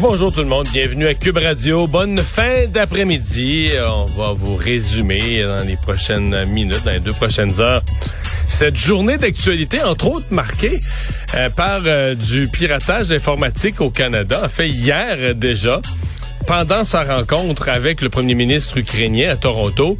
Bonjour 0.00 0.32
tout 0.32 0.42
le 0.42 0.46
monde, 0.46 0.68
bienvenue 0.72 1.08
à 1.08 1.14
Cube 1.14 1.38
Radio. 1.38 1.88
Bonne 1.88 2.18
fin 2.18 2.68
d'après-midi. 2.68 3.70
On 3.84 4.04
va 4.04 4.32
vous 4.32 4.54
résumer 4.54 5.42
dans 5.42 5.66
les 5.66 5.76
prochaines 5.76 6.44
minutes, 6.44 6.84
dans 6.84 6.92
les 6.92 7.00
deux 7.00 7.12
prochaines 7.12 7.60
heures, 7.60 7.82
cette 8.46 8.76
journée 8.76 9.18
d'actualité, 9.18 9.82
entre 9.82 10.06
autres 10.06 10.26
marquée 10.30 10.78
euh, 11.34 11.50
par 11.50 11.80
euh, 11.84 12.14
du 12.14 12.46
piratage 12.46 13.10
informatique 13.10 13.80
au 13.80 13.90
Canada. 13.90 14.42
En 14.44 14.48
fait, 14.48 14.68
hier 14.68 15.16
euh, 15.18 15.34
déjà, 15.34 15.80
pendant 16.46 16.84
sa 16.84 17.02
rencontre 17.02 17.68
avec 17.68 18.00
le 18.00 18.08
premier 18.08 18.34
ministre 18.34 18.78
ukrainien 18.78 19.30
à 19.30 19.36
Toronto, 19.36 19.98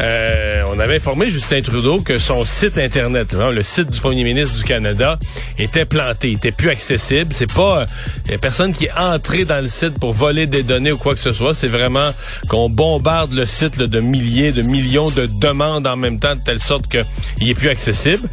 euh, 0.00 0.62
on 0.68 0.78
avait 0.78 0.96
informé 0.96 1.28
Justin 1.28 1.60
Trudeau 1.60 2.00
que 2.00 2.18
son 2.18 2.44
site 2.44 2.78
internet, 2.78 3.34
hein, 3.34 3.50
le 3.50 3.62
site 3.62 3.90
du 3.90 4.00
premier 4.00 4.24
ministre 4.24 4.54
du 4.54 4.64
Canada, 4.64 5.18
était 5.58 5.84
planté, 5.84 6.32
était 6.32 6.52
plus 6.52 6.70
accessible. 6.70 7.32
C'est 7.32 7.52
pas 7.52 7.82
euh, 8.30 8.34
a 8.34 8.38
personne 8.38 8.72
qui 8.72 8.86
est 8.86 9.44
dans 9.44 9.60
le 9.60 9.66
site 9.66 9.98
pour 9.98 10.12
voler 10.12 10.46
des 10.46 10.62
données 10.62 10.92
ou 10.92 10.98
quoi 10.98 11.14
que 11.14 11.20
ce 11.20 11.32
soit. 11.32 11.54
C'est 11.54 11.68
vraiment 11.68 12.12
qu'on 12.48 12.70
bombarde 12.70 13.32
le 13.32 13.46
site 13.46 13.78
de 13.78 14.00
milliers, 14.00 14.52
de 14.52 14.62
millions 14.62 15.10
de 15.10 15.26
demandes 15.40 15.86
en 15.86 15.96
même 15.96 16.18
temps 16.18 16.36
de 16.36 16.42
telle 16.42 16.60
sorte 16.60 16.86
qu'il 16.88 17.50
est 17.50 17.54
plus 17.54 17.68
accessible. 17.68 18.28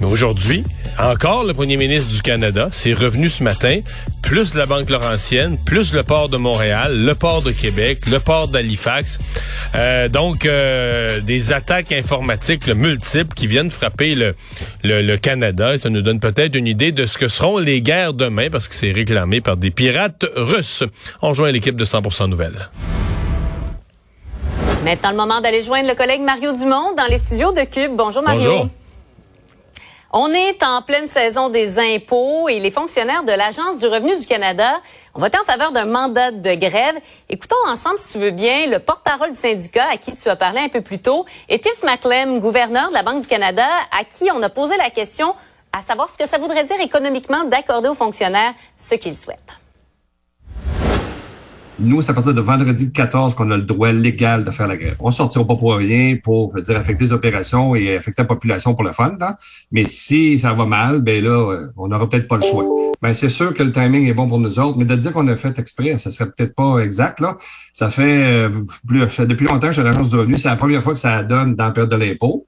Mais 0.00 0.06
aujourd'hui, 0.06 0.64
encore 0.98 1.44
le 1.44 1.52
premier 1.52 1.76
ministre 1.76 2.10
du 2.10 2.22
Canada, 2.22 2.68
c'est 2.72 2.94
revenu 2.94 3.28
ce 3.28 3.42
matin, 3.42 3.80
plus 4.22 4.54
la 4.54 4.64
Banque 4.64 4.88
Laurentienne, 4.88 5.58
plus 5.58 5.92
le 5.92 6.02
port 6.02 6.30
de 6.30 6.38
Montréal, 6.38 7.04
le 7.04 7.14
port 7.14 7.42
de 7.42 7.52
Québec, 7.52 8.06
le 8.06 8.18
port 8.18 8.48
d'Halifax. 8.48 9.18
Euh, 9.74 10.08
donc, 10.08 10.46
euh, 10.46 11.20
des 11.20 11.52
attaques 11.52 11.92
informatiques 11.92 12.66
là, 12.66 12.74
multiples 12.74 13.34
qui 13.34 13.46
viennent 13.46 13.70
frapper 13.70 14.14
le, 14.14 14.34
le, 14.84 15.02
le 15.02 15.16
Canada. 15.18 15.74
Et 15.74 15.78
ça 15.78 15.90
nous 15.90 16.00
donne 16.00 16.18
peut-être 16.18 16.54
une 16.54 16.66
idée 16.66 16.92
de 16.92 17.04
ce 17.04 17.18
que 17.18 17.28
seront 17.28 17.58
les 17.58 17.82
guerres 17.82 18.14
demain, 18.14 18.48
parce 18.50 18.68
que 18.68 18.74
c'est 18.74 18.92
réclamé 18.92 19.42
par 19.42 19.58
des 19.58 19.70
pirates 19.70 20.24
russes. 20.34 20.82
On 21.20 21.28
rejoint 21.30 21.52
l'équipe 21.52 21.76
de 21.76 21.84
100% 21.84 22.28
Nouvelles. 22.30 22.70
Maintenant, 24.82 25.10
le 25.10 25.16
moment 25.16 25.42
d'aller 25.42 25.62
joindre 25.62 25.88
le 25.88 25.94
collègue 25.94 26.22
Mario 26.22 26.54
Dumont 26.54 26.94
dans 26.96 27.06
les 27.10 27.18
studios 27.18 27.52
de 27.52 27.60
Cube. 27.64 27.92
Bonjour, 27.96 28.22
Mario. 28.22 28.40
Bonjour. 28.40 28.68
On 30.12 30.34
est 30.34 30.64
en 30.64 30.82
pleine 30.82 31.06
saison 31.06 31.50
des 31.50 31.78
impôts 31.78 32.48
et 32.48 32.58
les 32.58 32.72
fonctionnaires 32.72 33.22
de 33.22 33.30
l'Agence 33.30 33.78
du 33.78 33.86
revenu 33.86 34.18
du 34.18 34.26
Canada 34.26 34.80
ont 35.14 35.20
voté 35.20 35.38
en 35.38 35.44
faveur 35.44 35.70
d'un 35.70 35.84
mandat 35.84 36.32
de 36.32 36.52
grève. 36.54 36.96
Écoutons 37.28 37.54
ensemble, 37.68 37.96
si 38.00 38.14
tu 38.14 38.18
veux 38.18 38.32
bien, 38.32 38.66
le 38.66 38.80
porte-parole 38.80 39.30
du 39.30 39.38
syndicat 39.38 39.86
à 39.88 39.98
qui 39.98 40.12
tu 40.12 40.28
as 40.28 40.34
parlé 40.34 40.58
un 40.62 40.68
peu 40.68 40.80
plus 40.80 40.98
tôt, 40.98 41.26
et 41.48 41.60
Tiff 41.60 41.84
McLem, 41.84 42.40
gouverneur 42.40 42.88
de 42.88 42.94
la 42.94 43.04
Banque 43.04 43.22
du 43.22 43.28
Canada, 43.28 43.68
à 43.96 44.02
qui 44.02 44.28
on 44.34 44.42
a 44.42 44.48
posé 44.48 44.76
la 44.78 44.90
question 44.90 45.32
à 45.72 45.80
savoir 45.80 46.08
ce 46.10 46.18
que 46.18 46.28
ça 46.28 46.38
voudrait 46.38 46.64
dire 46.64 46.80
économiquement 46.80 47.44
d'accorder 47.44 47.88
aux 47.88 47.94
fonctionnaires 47.94 48.54
ce 48.76 48.96
qu'ils 48.96 49.14
souhaitent. 49.14 49.59
Nous, 51.82 52.02
c'est 52.02 52.10
à 52.10 52.14
partir 52.14 52.34
de 52.34 52.40
vendredi 52.42 52.92
14 52.92 53.34
qu'on 53.34 53.50
a 53.50 53.56
le 53.56 53.62
droit 53.62 53.90
légal 53.90 54.44
de 54.44 54.50
faire 54.50 54.66
la 54.66 54.76
grève. 54.76 54.96
On 55.00 55.10
sortira 55.10 55.46
pas 55.46 55.56
pour 55.56 55.74
rien 55.74 56.16
pour 56.22 56.52
dire, 56.60 56.76
affecter 56.76 57.04
les 57.04 57.12
opérations 57.14 57.74
et 57.74 57.96
affecter 57.96 58.20
la 58.20 58.28
population 58.28 58.74
pour 58.74 58.84
le 58.84 58.92
fun. 58.92 59.14
Là. 59.18 59.36
Mais 59.72 59.84
si 59.84 60.38
ça 60.38 60.52
va 60.52 60.66
mal, 60.66 61.00
ben 61.00 61.24
là, 61.24 61.30
euh, 61.30 61.72
on 61.78 61.88
n'aura 61.88 62.06
peut-être 62.06 62.28
pas 62.28 62.36
le 62.36 62.42
choix. 62.42 62.64
Ben, 63.00 63.14
c'est 63.14 63.30
sûr 63.30 63.54
que 63.54 63.62
le 63.62 63.72
timing 63.72 64.06
est 64.06 64.12
bon 64.12 64.28
pour 64.28 64.38
nous 64.38 64.58
autres, 64.58 64.76
mais 64.76 64.84
de 64.84 64.94
dire 64.94 65.14
qu'on 65.14 65.26
a 65.28 65.36
fait 65.36 65.58
exprès, 65.58 65.96
ça 65.96 66.10
serait 66.10 66.30
peut-être 66.30 66.54
pas 66.54 66.80
exact. 66.80 67.18
Là. 67.20 67.38
Ça 67.72 67.90
fait 67.90 68.24
euh, 68.24 68.50
depuis 68.84 69.46
longtemps 69.46 69.70
que 69.70 69.80
à 69.80 69.84
l'agence 69.84 70.10
du 70.10 70.16
revenu. 70.16 70.34
C'est 70.34 70.48
la 70.48 70.56
première 70.56 70.82
fois 70.82 70.92
que 70.92 70.98
ça 70.98 71.22
donne 71.22 71.54
dans 71.54 71.64
la 71.64 71.70
période 71.70 71.90
de 71.90 71.96
l'impôt. 71.96 72.46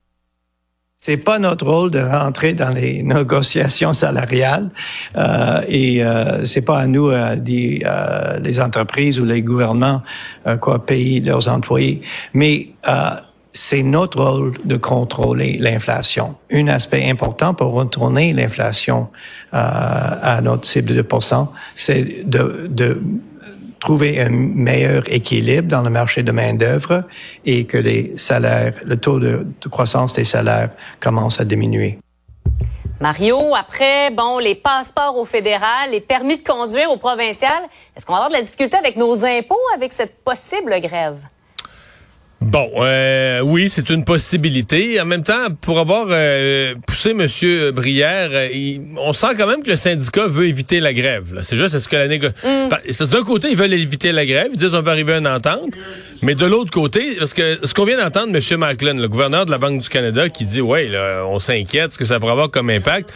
C'est 1.04 1.16
pas 1.16 1.40
notre 1.40 1.66
rôle 1.66 1.90
de 1.90 1.98
rentrer 1.98 2.52
dans 2.52 2.68
les 2.68 3.02
négociations 3.02 3.92
salariales 3.92 4.70
euh, 5.16 5.60
et 5.66 6.04
euh, 6.04 6.44
c'est 6.44 6.62
pas 6.62 6.78
à 6.78 6.86
nous, 6.86 7.08
euh, 7.10 7.34
des, 7.34 7.82
euh, 7.84 8.38
les 8.38 8.60
entreprises 8.60 9.18
ou 9.18 9.24
les 9.24 9.42
gouvernements, 9.42 10.02
euh, 10.46 10.56
quoi 10.56 10.86
payer 10.86 11.18
leurs 11.18 11.48
employés. 11.48 12.02
Mais 12.34 12.68
euh, 12.88 13.16
c'est 13.52 13.82
notre 13.82 14.22
rôle 14.22 14.52
de 14.64 14.76
contrôler 14.76 15.56
l'inflation. 15.58 16.36
Un 16.52 16.68
aspect 16.68 17.10
important 17.10 17.52
pour 17.52 17.72
retourner 17.72 18.32
l'inflation 18.32 19.08
à 19.50 20.40
notre 20.40 20.66
cible 20.66 20.94
de 20.94 21.02
2%, 21.02 21.48
c'est 21.74 22.26
de, 22.26 22.68
de 22.70 23.02
trouver 23.82 24.20
un 24.20 24.30
meilleur 24.30 25.02
équilibre 25.12 25.66
dans 25.66 25.82
le 25.82 25.90
marché 25.90 26.22
de 26.22 26.30
main-d'œuvre 26.30 27.02
et 27.44 27.64
que 27.66 27.76
les 27.76 28.12
salaires, 28.16 28.74
le 28.84 28.96
taux 28.96 29.18
de, 29.18 29.44
croissance 29.70 30.12
des 30.12 30.24
salaires 30.24 30.70
commence 31.00 31.40
à 31.40 31.44
diminuer. 31.44 31.98
Mario, 33.00 33.56
après, 33.56 34.12
bon, 34.12 34.38
les 34.38 34.54
passeports 34.54 35.16
au 35.16 35.24
fédéral, 35.24 35.90
les 35.90 36.00
permis 36.00 36.36
de 36.36 36.44
conduire 36.44 36.92
au 36.92 36.96
provincial, 36.96 37.60
est-ce 37.96 38.06
qu'on 38.06 38.12
va 38.12 38.18
avoir 38.18 38.30
de 38.30 38.36
la 38.36 38.42
difficulté 38.42 38.76
avec 38.76 38.94
nos 38.96 39.24
impôts 39.24 39.66
avec 39.74 39.92
cette 39.92 40.22
possible 40.22 40.80
grève? 40.80 41.18
Bon, 42.42 42.68
euh, 42.78 43.40
oui, 43.40 43.68
c'est 43.68 43.88
une 43.90 44.04
possibilité. 44.04 45.00
En 45.00 45.04
même 45.04 45.22
temps, 45.22 45.48
pour 45.60 45.78
avoir 45.78 46.06
euh, 46.10 46.74
poussé 46.88 47.14
Monsieur 47.14 47.70
Brière, 47.70 48.30
euh, 48.32 48.48
il, 48.52 48.80
on 48.98 49.12
sent 49.12 49.34
quand 49.38 49.46
même 49.46 49.62
que 49.62 49.70
le 49.70 49.76
syndicat 49.76 50.26
veut 50.26 50.48
éviter 50.48 50.80
la 50.80 50.92
grève. 50.92 51.38
C'est 51.42 51.56
juste 51.56 51.76
est-ce 51.76 51.88
que 51.88 51.94
la 51.94 52.08
négo... 52.08 52.26
Mm. 52.44 53.06
D'un 53.06 53.22
côté, 53.22 53.48
ils 53.52 53.56
veulent 53.56 53.72
éviter 53.72 54.10
la 54.10 54.26
grève, 54.26 54.48
ils 54.52 54.58
disent 54.58 54.74
on 54.74 54.82
va 54.82 54.90
arriver 54.90 55.12
à 55.14 55.18
une 55.18 55.28
entente, 55.28 55.70
mais 56.20 56.34
de 56.34 56.44
l'autre 56.44 56.72
côté, 56.72 57.14
parce 57.16 57.32
que 57.32 57.60
ce 57.62 57.74
qu'on 57.74 57.84
vient 57.84 57.96
d'entendre, 57.96 58.32
Monsieur 58.32 58.56
Macklin, 58.56 58.94
le 58.94 59.08
gouverneur 59.08 59.44
de 59.44 59.52
la 59.52 59.58
Banque 59.58 59.80
du 59.80 59.88
Canada, 59.88 60.28
qui 60.28 60.44
dit 60.44 60.60
ouais, 60.60 60.88
là, 60.88 61.24
on 61.28 61.38
s'inquiète, 61.38 61.92
ce 61.92 61.98
que 61.98 62.04
ça 62.04 62.18
pourrait 62.18 62.32
avoir 62.32 62.50
comme 62.50 62.70
impact. 62.70 63.12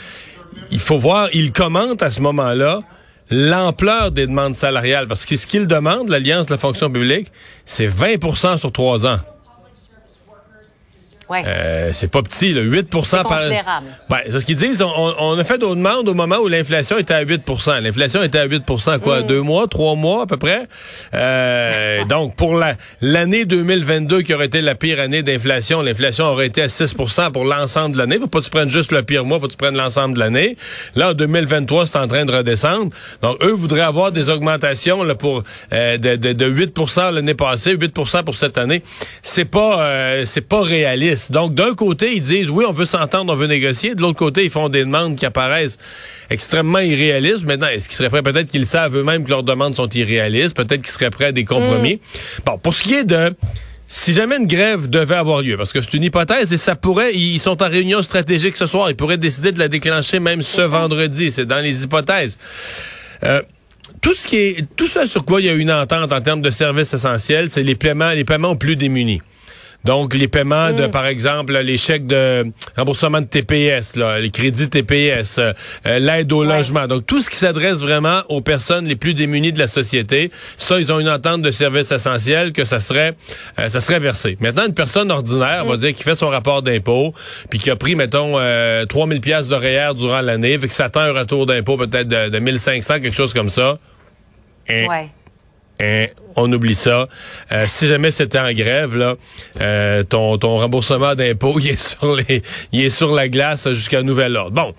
Il 0.70 0.80
faut 0.80 0.98
voir, 0.98 1.28
il 1.32 1.50
commente 1.50 2.00
à 2.02 2.12
ce 2.12 2.20
moment-là 2.20 2.82
l'ampleur 3.30 4.10
des 4.10 4.26
demandes 4.26 4.54
salariales. 4.54 5.06
Parce 5.08 5.24
que 5.24 5.36
ce 5.36 5.46
qu'il 5.46 5.66
demande, 5.66 6.08
l'Alliance 6.08 6.46
de 6.46 6.52
la 6.52 6.58
fonction 6.58 6.90
publique, 6.90 7.30
c'est 7.64 7.88
20% 7.88 8.58
sur 8.58 8.72
trois 8.72 9.06
ans. 9.06 9.18
Ouais. 11.28 11.42
Euh, 11.44 11.90
c'est 11.92 12.10
pas 12.10 12.22
petit, 12.22 12.52
là, 12.52 12.60
8 12.62 12.88
par 12.88 13.24
considérable. 13.24 13.88
Ben, 14.08 14.18
c'est 14.26 14.40
ce 14.40 14.44
qu'ils 14.44 14.56
disent. 14.56 14.80
On, 14.82 15.14
on, 15.18 15.38
a 15.38 15.44
fait 15.44 15.58
nos 15.58 15.74
demandes 15.74 16.08
au 16.08 16.14
moment 16.14 16.36
où 16.36 16.46
l'inflation 16.46 16.98
était 16.98 17.14
à 17.14 17.24
8% 17.24 17.82
L'inflation 17.82 18.22
était 18.22 18.38
à 18.38 18.44
8 18.44 18.62
quoi? 19.02 19.20
Mm. 19.20 19.26
Deux 19.26 19.40
mois, 19.40 19.66
trois 19.66 19.96
mois 19.96 20.22
à 20.22 20.26
peu 20.26 20.36
près? 20.36 20.68
Euh, 21.14 22.04
donc, 22.08 22.36
pour 22.36 22.54
la 22.54 22.74
l'année 23.00 23.44
2022 23.44 24.22
qui 24.22 24.34
aurait 24.34 24.46
été 24.46 24.60
la 24.60 24.76
pire 24.76 25.00
année 25.00 25.22
d'inflation, 25.22 25.82
l'inflation 25.82 26.26
aurait 26.26 26.46
été 26.46 26.62
à 26.62 26.66
6% 26.66 27.32
pour 27.32 27.44
l'ensemble 27.44 27.94
de 27.94 27.98
l'année. 27.98 28.18
Faut 28.18 28.28
pas 28.28 28.38
que 28.40 28.44
tu 28.44 28.50
prennes 28.50 28.70
juste 28.70 28.92
le 28.92 29.02
pire 29.02 29.24
mois, 29.24 29.40
faut 29.40 29.46
que 29.46 29.52
tu 29.52 29.58
prennes 29.58 29.76
l'ensemble 29.76 30.14
de 30.14 30.20
l'année. 30.20 30.56
Là, 30.94 31.10
en 31.10 31.14
2023, 31.14 31.86
c'est 31.86 31.98
en 31.98 32.06
train 32.06 32.24
de 32.24 32.32
redescendre. 32.32 32.90
Donc, 33.22 33.42
eux 33.42 33.52
voudraient 33.52 33.80
avoir 33.80 34.12
des 34.12 34.30
augmentations 34.30 35.02
là, 35.02 35.16
pour 35.16 35.42
euh, 35.72 35.98
de, 35.98 36.14
de, 36.16 36.32
de 36.32 36.46
8 36.46 36.72
l'année 37.12 37.34
passée, 37.34 37.76
8% 37.76 38.22
pour 38.22 38.36
cette 38.36 38.58
année. 38.58 38.82
C'est 39.22 39.44
pas 39.44 39.80
euh, 39.80 40.22
c'est 40.24 40.46
pas 40.46 40.62
réaliste. 40.62 41.15
Donc, 41.30 41.54
d'un 41.54 41.74
côté, 41.74 42.14
ils 42.14 42.22
disent, 42.22 42.50
oui, 42.50 42.64
on 42.66 42.72
veut 42.72 42.84
s'entendre, 42.84 43.32
on 43.32 43.36
veut 43.36 43.46
négocier. 43.46 43.94
De 43.94 44.02
l'autre 44.02 44.18
côté, 44.18 44.44
ils 44.44 44.50
font 44.50 44.68
des 44.68 44.80
demandes 44.80 45.16
qui 45.16 45.26
apparaissent 45.26 45.78
extrêmement 46.30 46.78
irréalistes. 46.78 47.44
Maintenant, 47.44 47.68
est-ce 47.68 47.88
qu'ils 47.88 47.96
seraient 47.96 48.10
prêts? 48.10 48.22
Peut-être 48.22 48.50
qu'ils 48.50 48.66
savent 48.66 48.96
eux-mêmes 48.96 49.24
que 49.24 49.30
leurs 49.30 49.42
demandes 49.42 49.76
sont 49.76 49.88
irréalistes. 49.88 50.56
Peut-être 50.56 50.82
qu'ils 50.82 50.92
seraient 50.92 51.10
prêts 51.10 51.26
à 51.26 51.32
des 51.32 51.44
compromis. 51.44 51.94
Mm. 51.94 52.40
Bon, 52.44 52.58
pour 52.58 52.74
ce 52.74 52.82
qui 52.82 52.94
est 52.94 53.04
de... 53.04 53.34
Si 53.88 54.12
jamais 54.12 54.36
une 54.36 54.48
grève 54.48 54.88
devait 54.88 55.14
avoir 55.14 55.42
lieu, 55.42 55.56
parce 55.56 55.72
que 55.72 55.80
c'est 55.80 55.94
une 55.94 56.02
hypothèse 56.02 56.52
et 56.52 56.56
ça 56.56 56.74
pourrait, 56.74 57.14
ils 57.14 57.38
sont 57.38 57.62
en 57.62 57.68
réunion 57.68 58.02
stratégique 58.02 58.56
ce 58.56 58.66
soir, 58.66 58.90
ils 58.90 58.96
pourraient 58.96 59.16
décider 59.16 59.52
de 59.52 59.60
la 59.60 59.68
déclencher 59.68 60.18
même 60.18 60.42
ce 60.42 60.60
vendredi. 60.60 61.30
C'est 61.30 61.46
dans 61.46 61.60
les 61.60 61.84
hypothèses. 61.84 62.36
Euh, 63.22 63.42
tout 64.00 64.12
ce 64.12 64.26
qui 64.26 64.36
est 64.36 64.66
tout 64.76 64.88
ça 64.88 65.06
sur 65.06 65.24
quoi 65.24 65.40
il 65.40 65.46
y 65.46 65.48
a 65.48 65.52
une 65.52 65.70
entente 65.70 66.12
en 66.12 66.20
termes 66.20 66.42
de 66.42 66.50
services 66.50 66.94
essentiels, 66.94 67.48
c'est 67.48 67.62
les 67.62 67.76
paiements, 67.76 68.10
les 68.10 68.24
paiements 68.24 68.50
aux 68.50 68.56
plus 68.56 68.74
démunis. 68.74 69.20
Donc, 69.86 70.14
les 70.14 70.26
paiements 70.26 70.72
de, 70.72 70.86
mm. 70.86 70.90
par 70.90 71.06
exemple, 71.06 71.56
les 71.56 71.76
chèques 71.76 72.08
de 72.08 72.44
remboursement 72.76 73.20
de 73.20 73.26
TPS, 73.26 73.94
là, 73.94 74.18
les 74.18 74.30
crédits 74.30 74.68
TPS, 74.68 75.38
euh, 75.38 75.52
euh, 75.86 76.00
l'aide 76.00 76.32
au 76.32 76.42
logement. 76.42 76.88
Donc, 76.88 77.06
tout 77.06 77.20
ce 77.20 77.30
qui 77.30 77.36
s'adresse 77.36 77.78
vraiment 77.78 78.22
aux 78.28 78.40
personnes 78.40 78.86
les 78.86 78.96
plus 78.96 79.14
démunies 79.14 79.52
de 79.52 79.60
la 79.60 79.68
société, 79.68 80.32
ça, 80.56 80.80
ils 80.80 80.92
ont 80.92 80.98
une 80.98 81.08
entente 81.08 81.40
de 81.40 81.52
services 81.52 81.92
essentiels 81.92 82.50
que 82.52 82.64
ça 82.64 82.80
serait, 82.80 83.14
euh, 83.60 83.68
ça 83.68 83.80
serait 83.80 84.00
versé. 84.00 84.36
Maintenant, 84.40 84.66
une 84.66 84.74
personne 84.74 85.12
ordinaire, 85.12 85.62
on 85.64 85.68
va 85.68 85.76
mm. 85.76 85.80
dire, 85.80 85.94
qui 85.94 86.02
fait 86.02 86.16
son 86.16 86.30
rapport 86.30 86.62
d'impôt, 86.62 87.14
puis 87.48 87.60
qui 87.60 87.70
a 87.70 87.76
pris, 87.76 87.94
mettons, 87.94 88.38
3000 88.88 89.20
pièces 89.20 89.46
de 89.46 89.94
durant 89.94 90.20
l'année, 90.20 90.58
fait 90.58 90.66
que 90.66 90.74
ça 90.74 90.86
attend 90.86 91.00
un 91.00 91.12
retour 91.12 91.46
d'impôt 91.46 91.76
peut-être 91.76 92.08
de, 92.08 92.28
de 92.28 92.38
1500, 92.40 92.94
quelque 93.00 93.16
chose 93.16 93.32
comme 93.32 93.50
ça. 93.50 93.78
ouais. 94.68 95.10
Hein, 95.80 96.06
on 96.36 96.52
oublie 96.52 96.74
ça. 96.74 97.08
Euh, 97.52 97.64
si 97.66 97.86
jamais 97.86 98.10
c'était 98.10 98.38
en 98.38 98.52
grève, 98.52 98.96
là, 98.96 99.16
euh, 99.60 100.02
ton, 100.02 100.38
ton 100.38 100.58
remboursement 100.58 101.14
d'impôt, 101.14 101.58
il 101.60 101.68
est 101.68 101.80
sur 101.80 102.18
est 102.72 102.90
sur 102.90 103.14
la 103.14 103.28
glace 103.28 103.68
jusqu'à 103.70 104.02
nouvel 104.02 104.36
ordre. 104.36 104.52
Bon. 104.52 104.74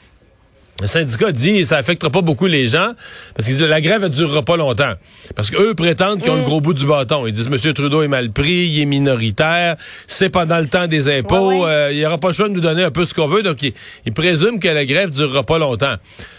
Le 0.79 0.85
syndicat 0.85 1.31
dit 1.31 1.65
ça 1.65 1.77
affectera 1.77 2.11
pas 2.11 2.21
beaucoup 2.21 2.45
les 2.45 2.67
gens 2.67 2.91
parce 3.35 3.47
que 3.47 3.63
la 3.63 3.81
grève 3.81 4.03
ne 4.03 4.07
durera 4.09 4.43
pas 4.43 4.57
longtemps. 4.57 4.93
Parce 5.35 5.49
qu'eux 5.49 5.73
prétendent 5.73 6.21
qu'ils 6.21 6.29
ont 6.29 6.35
le 6.35 6.43
gros 6.43 6.61
bout 6.61 6.75
du 6.75 6.85
bâton. 6.85 7.25
Ils 7.25 7.33
disent 7.33 7.49
Monsieur 7.49 7.73
Trudeau 7.73 8.03
est 8.03 8.07
mal 8.07 8.31
pris, 8.31 8.67
il 8.67 8.81
est 8.81 8.85
minoritaire, 8.85 9.75
c'est 10.05 10.29
pendant 10.29 10.59
le 10.59 10.67
temps 10.67 10.85
des 10.85 11.09
impôts, 11.09 11.65
euh, 11.65 11.89
il 11.91 11.97
n'y 11.97 12.05
aura 12.05 12.19
pas 12.19 12.27
le 12.27 12.33
choix 12.33 12.47
de 12.47 12.53
nous 12.53 12.61
donner 12.61 12.83
un 12.83 12.91
peu 12.91 13.05
ce 13.05 13.15
qu'on 13.15 13.27
veut. 13.27 13.41
Donc, 13.41 13.63
ils, 13.63 14.13
présument 14.13 14.59
que 14.59 14.67
la 14.67 14.85
grève 14.85 15.09
durera 15.09 15.43
pas 15.43 15.57
longtemps. 15.57 15.95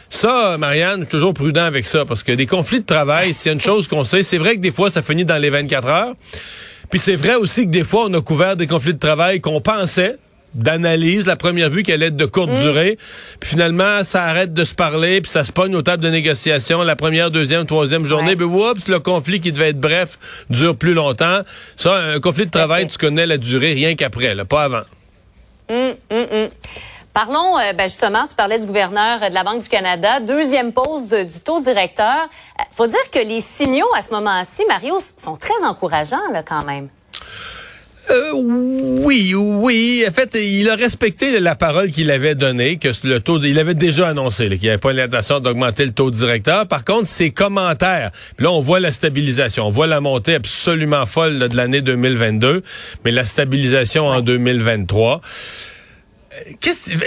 Ça, 0.08 0.56
Marianne, 0.56 1.00
je 1.00 1.04
suis 1.04 1.10
toujours 1.10 1.34
prudent 1.34 1.64
avec 1.64 1.84
ça 1.84 2.04
parce 2.04 2.22
que 2.22 2.32
des 2.32 2.46
conflits 2.46 2.80
de 2.80 2.86
travail, 2.86 3.34
c'est 3.34 3.52
une 3.52 3.60
chose 3.60 3.88
qu'on 3.88 4.04
sait. 4.04 4.22
C'est 4.22 4.38
vrai 4.38 4.54
que 4.54 4.60
des 4.60 4.72
fois, 4.72 4.90
ça 4.90 5.02
finit 5.02 5.24
dans 5.24 5.36
les 5.36 5.50
24 5.50 5.88
heures. 5.88 6.14
Puis 6.90 7.00
c'est 7.00 7.16
vrai 7.16 7.34
aussi 7.34 7.64
que 7.64 7.70
des 7.70 7.84
fois, 7.84 8.06
on 8.08 8.14
a 8.14 8.20
couvert 8.20 8.56
des 8.56 8.66
conflits 8.66 8.94
de 8.94 8.98
travail 8.98 9.40
qu'on 9.40 9.60
pensait, 9.60 10.16
d'analyse, 10.54 11.26
la 11.26 11.36
première 11.36 11.70
vue 11.70 11.82
qu'elle 11.82 12.02
est 12.02 12.10
de 12.10 12.26
courte 12.26 12.50
mm. 12.50 12.60
durée. 12.60 12.98
Puis 13.40 13.50
finalement, 13.50 14.02
ça 14.04 14.24
arrête 14.24 14.52
de 14.52 14.64
se 14.64 14.74
parler, 14.74 15.20
puis 15.20 15.30
ça 15.30 15.44
se 15.44 15.52
pogne 15.52 15.74
aux 15.76 15.82
tables 15.82 16.02
de 16.02 16.10
négociation 16.10 16.82
la 16.82 16.96
première, 16.96 17.30
deuxième, 17.30 17.66
troisième 17.66 18.04
journée. 18.04 18.36
Puis 18.36 18.44
oups, 18.44 18.88
le 18.88 19.00
conflit 19.00 19.40
qui 19.40 19.52
devait 19.52 19.70
être 19.70 19.80
bref 19.80 20.18
dure 20.50 20.76
plus 20.76 20.94
longtemps. 20.94 21.40
Ça, 21.76 21.94
un 21.94 22.20
conflit 22.20 22.46
de 22.46 22.50
travail, 22.50 22.86
tu 22.86 22.98
connais 22.98 23.26
la 23.26 23.38
durée 23.38 23.72
rien 23.72 23.94
qu'après, 23.94 24.34
pas 24.44 24.64
avant. 24.64 24.82
Mm, 25.70 25.92
mm, 26.10 26.48
Parlons, 27.12 27.58
euh, 27.58 27.72
ben 27.72 27.88
justement, 27.88 28.26
tu 28.28 28.36
parlais 28.36 28.58
du 28.60 28.66
gouverneur 28.66 29.18
de 29.28 29.34
la 29.34 29.42
Banque 29.42 29.62
du 29.62 29.68
Canada. 29.68 30.20
Deuxième 30.20 30.72
pause 30.72 31.10
du 31.10 31.40
taux 31.40 31.60
directeur. 31.60 32.28
Euh, 32.60 32.62
faut 32.70 32.86
dire 32.86 33.10
que 33.10 33.18
les 33.18 33.40
signaux 33.40 33.88
à 33.96 34.02
ce 34.02 34.10
moment-ci, 34.10 34.62
Mario, 34.68 34.98
sont 35.16 35.34
très 35.34 35.64
encourageants 35.64 36.30
là, 36.32 36.42
quand 36.42 36.64
même. 36.64 36.88
Euh, 38.10 38.32
oui, 38.34 39.34
oui. 39.34 40.04
En 40.08 40.12
fait, 40.12 40.34
il 40.34 40.68
a 40.70 40.76
respecté 40.76 41.38
la 41.40 41.54
parole 41.54 41.90
qu'il 41.90 42.10
avait 42.10 42.34
donnée, 42.34 42.78
que 42.78 42.88
le 43.04 43.20
taux, 43.20 43.40
il 43.40 43.58
avait 43.58 43.74
déjà 43.74 44.08
annoncé 44.08 44.48
qu'il 44.48 44.60
n'y 44.60 44.68
avait 44.68 44.78
pas 44.78 44.92
l'intention 44.92 45.40
d'augmenter 45.40 45.84
le 45.84 45.92
taux 45.92 46.10
directeur. 46.10 46.66
Par 46.66 46.84
contre, 46.84 47.06
ses 47.06 47.30
commentaires, 47.30 48.10
là, 48.38 48.50
on 48.50 48.60
voit 48.60 48.80
la 48.80 48.92
stabilisation, 48.92 49.66
on 49.66 49.70
voit 49.70 49.86
la 49.86 50.00
montée 50.00 50.34
absolument 50.34 51.06
folle 51.06 51.38
de 51.48 51.56
l'année 51.56 51.82
2022, 51.82 52.62
mais 53.04 53.12
la 53.12 53.24
stabilisation 53.24 54.06
en 54.06 54.20
2023 54.20 55.20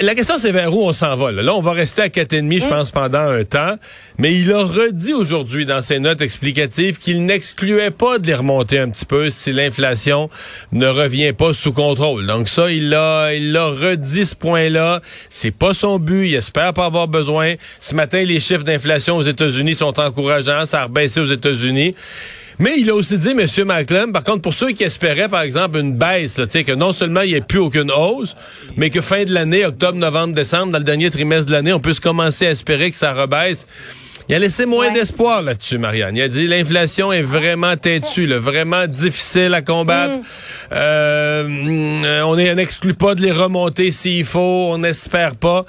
la 0.01 0.15
question, 0.15 0.37
c'est 0.37 0.51
vers 0.51 0.75
où 0.75 0.83
on 0.83 0.93
s'en 0.93 1.15
va. 1.15 1.31
Là? 1.31 1.53
on 1.53 1.61
va 1.61 1.73
rester 1.73 2.01
à 2.01 2.07
4,5, 2.07 2.59
je 2.59 2.65
mm. 2.65 2.69
pense, 2.69 2.91
pendant 2.91 3.19
un 3.19 3.43
temps. 3.43 3.75
Mais 4.17 4.33
il 4.35 4.51
a 4.51 4.63
redit 4.63 5.13
aujourd'hui 5.13 5.65
dans 5.65 5.81
ses 5.81 5.99
notes 5.99 6.21
explicatives 6.21 6.99
qu'il 6.99 7.25
n'excluait 7.25 7.91
pas 7.91 8.19
de 8.19 8.27
les 8.27 8.35
remonter 8.35 8.79
un 8.79 8.89
petit 8.89 9.05
peu 9.05 9.29
si 9.29 9.51
l'inflation 9.51 10.29
ne 10.71 10.87
revient 10.87 11.33
pas 11.33 11.53
sous 11.53 11.73
contrôle. 11.73 12.25
Donc 12.27 12.49
ça, 12.49 12.71
il 12.71 12.89
l'a 12.89 13.33
il 13.33 13.55
a 13.55 13.67
redit 13.67 14.25
ce 14.25 14.35
point-là. 14.35 15.01
C'est 15.29 15.51
pas 15.51 15.73
son 15.73 15.99
but. 15.99 16.27
Il 16.27 16.35
espère 16.35 16.73
pas 16.73 16.85
avoir 16.85 17.07
besoin. 17.07 17.55
Ce 17.79 17.95
matin, 17.95 18.23
les 18.23 18.39
chiffres 18.39 18.63
d'inflation 18.63 19.17
aux 19.17 19.23
États-Unis 19.23 19.75
sont 19.75 19.99
encourageants. 19.99 20.65
Ça 20.65 20.81
a 20.81 20.85
rebaissé 20.85 21.19
aux 21.19 21.25
États-Unis. 21.25 21.95
Mais 22.61 22.75
il 22.77 22.91
a 22.91 22.95
aussi 22.95 23.17
dit, 23.17 23.31
M. 23.31 23.65
Macklem, 23.65 24.11
par 24.11 24.23
contre, 24.23 24.43
pour 24.43 24.53
ceux 24.53 24.69
qui 24.69 24.83
espéraient, 24.83 25.27
par 25.27 25.41
exemple, 25.41 25.79
une 25.79 25.95
baisse, 25.95 26.37
là, 26.37 26.45
que 26.45 26.73
non 26.73 26.93
seulement 26.93 27.21
il 27.21 27.31
n'y 27.31 27.35
ait 27.35 27.41
plus 27.41 27.57
aucune 27.57 27.89
hausse, 27.89 28.35
mais 28.77 28.91
que 28.91 29.01
fin 29.01 29.23
de 29.23 29.33
l'année, 29.33 29.65
octobre, 29.65 29.97
novembre, 29.97 30.35
décembre, 30.35 30.71
dans 30.71 30.77
le 30.77 30.83
dernier 30.83 31.09
trimestre 31.09 31.47
de 31.47 31.53
l'année, 31.53 31.73
on 31.73 31.79
puisse 31.79 31.99
commencer 31.99 32.45
à 32.45 32.51
espérer 32.51 32.91
que 32.91 32.97
ça 32.97 33.13
rebaisse. 33.13 33.65
Il 34.29 34.35
a 34.35 34.39
laissé 34.39 34.67
moins 34.67 34.91
d'espoir 34.91 35.41
là-dessus, 35.41 35.79
Marianne. 35.79 36.15
Il 36.15 36.21
a 36.21 36.27
dit 36.27 36.45
l'inflation 36.45 37.11
est 37.11 37.23
vraiment 37.23 37.75
têtue, 37.77 38.27
là, 38.27 38.37
vraiment 38.37 38.85
difficile 38.85 39.55
à 39.55 39.63
combattre. 39.63 40.19
Mm. 40.19 40.21
Euh, 40.73 42.21
on 42.21 42.35
n'exclut 42.35 42.93
pas 42.93 43.15
de 43.15 43.21
les 43.21 43.31
remonter 43.31 43.89
s'il 43.89 44.23
faut, 44.23 44.67
on 44.69 44.77
n'espère 44.77 45.35
pas. 45.35 45.65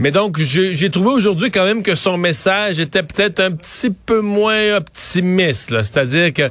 Mais 0.00 0.10
donc, 0.10 0.38
j'ai 0.38 0.90
trouvé 0.90 1.10
aujourd'hui 1.10 1.50
quand 1.50 1.64
même 1.64 1.82
que 1.82 1.94
son 1.94 2.16
message 2.16 2.80
était 2.80 3.02
peut-être 3.02 3.38
un 3.38 3.52
petit 3.52 3.90
peu 3.90 4.22
moins 4.22 4.76
optimiste. 4.76 5.70
C'est-à-dire 5.82 6.32
que 6.32 6.50